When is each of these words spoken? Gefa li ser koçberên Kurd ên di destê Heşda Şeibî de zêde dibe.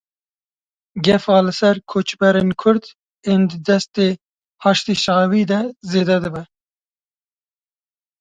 Gefa 1.05 1.35
li 1.47 1.51
ser 1.59 1.75
koçberên 1.91 2.49
Kurd 2.61 2.83
ên 3.31 3.41
di 3.49 3.57
destê 3.67 4.07
Heşda 4.63 4.93
Şeibî 5.03 5.41
de 5.51 5.59
zêde 5.89 6.17
dibe. 6.23 6.43